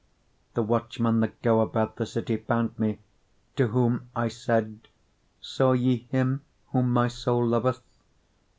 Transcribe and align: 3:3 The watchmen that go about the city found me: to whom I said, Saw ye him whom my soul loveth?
3:3 0.53 0.53
The 0.55 0.63
watchmen 0.63 1.19
that 1.19 1.41
go 1.43 1.61
about 1.61 1.97
the 1.97 2.07
city 2.07 2.35
found 2.37 2.79
me: 2.79 2.97
to 3.55 3.67
whom 3.67 4.09
I 4.15 4.29
said, 4.29 4.87
Saw 5.41 5.73
ye 5.73 6.07
him 6.09 6.41
whom 6.71 6.91
my 6.91 7.07
soul 7.07 7.45
loveth? 7.45 7.83